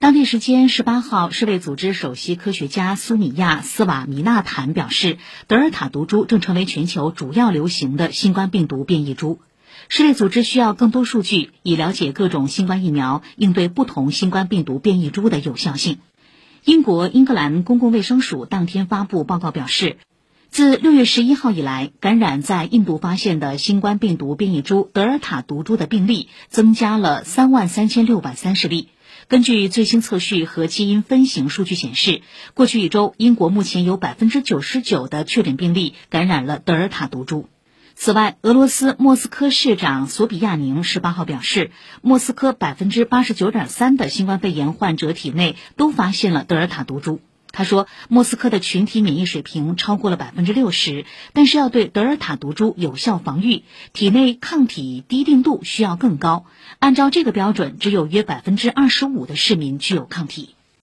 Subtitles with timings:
[0.00, 9.42] 当地时间十八号，世卫组织首席科学家苏米亚·斯瓦米纳坦表示，德尔塔毒株正成为全球主要流行的新冠病毒变异株。
[9.90, 15.98] 世卫组织需要更多数据，以了解各种新冠疫苗应对不同新冠病毒变异株的有效性。
[16.64, 19.98] 英国英格兰公共卫生署当天发布报告表示，
[20.48, 28.88] 自六月十一号以来，感染在印度发现的新冠病毒变异株德尔塔毒株的病例增加了三万三千六百三十例。
[29.30, 37.48] 根据最新测序和基因分型数据显示，过去一周，英国目前有百分之九十九的确诊病例感染了德尔塔毒株。
[37.94, 41.70] 此外，俄罗斯莫斯科市长索比亚宁十八号表示，
[42.02, 47.20] 莫斯科百分之八十九点三的新冠肺炎患者体内都发现了德尔塔毒株。
[47.52, 56.46] 他说，莫斯科的群体免疫水平超过了百分之六十，但是要对德尔塔毒株有效防御，体内抗体低定度需要更高。
[56.78, 60.54] 按照这个标准，只有约百分之二十五的市民具有抗体。